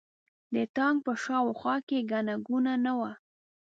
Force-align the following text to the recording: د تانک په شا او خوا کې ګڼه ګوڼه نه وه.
د 0.53 0.55
تانک 0.75 0.97
په 1.05 1.13
شا 1.21 1.37
او 1.43 1.49
خوا 1.59 1.75
کې 1.87 2.07
ګڼه 2.11 2.35
ګوڼه 2.47 2.73
نه 2.85 2.93
وه. 2.99 3.11